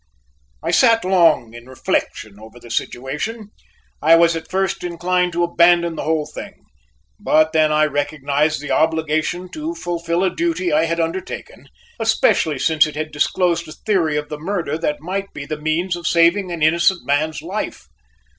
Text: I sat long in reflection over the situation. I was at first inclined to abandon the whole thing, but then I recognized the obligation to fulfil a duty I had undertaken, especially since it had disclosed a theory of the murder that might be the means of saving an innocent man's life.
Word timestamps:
I 0.63 0.71
sat 0.71 1.05
long 1.05 1.53
in 1.53 1.69
reflection 1.69 2.39
over 2.39 2.59
the 2.59 2.71
situation. 2.71 3.49
I 4.01 4.15
was 4.15 4.35
at 4.35 4.49
first 4.49 4.83
inclined 4.83 5.31
to 5.33 5.43
abandon 5.43 5.93
the 5.95 6.05
whole 6.05 6.25
thing, 6.25 6.65
but 7.19 7.53
then 7.53 7.71
I 7.71 7.85
recognized 7.85 8.61
the 8.61 8.71
obligation 8.71 9.47
to 9.49 9.75
fulfil 9.75 10.23
a 10.23 10.35
duty 10.35 10.73
I 10.73 10.85
had 10.85 10.99
undertaken, 10.99 11.67
especially 11.99 12.57
since 12.57 12.87
it 12.87 12.95
had 12.95 13.11
disclosed 13.11 13.67
a 13.67 13.73
theory 13.73 14.17
of 14.17 14.29
the 14.29 14.39
murder 14.39 14.75
that 14.79 15.01
might 15.01 15.35
be 15.35 15.45
the 15.45 15.61
means 15.61 15.95
of 15.95 16.07
saving 16.07 16.51
an 16.51 16.63
innocent 16.63 17.05
man's 17.05 17.43
life. 17.43 17.87